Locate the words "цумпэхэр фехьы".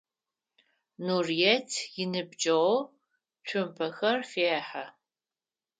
3.47-4.85